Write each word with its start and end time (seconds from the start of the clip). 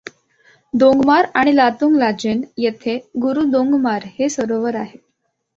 दोंगमार 0.73 1.25
आणि 1.33 1.55
लातुंग 1.55 1.95
लाचेन 1.95 2.41
येथे 2.57 2.97
गुरू 3.21 3.43
दोंगमार 3.51 4.05
हे 4.19 4.29
सरोवर 4.29 4.75
आहे. 4.75 4.97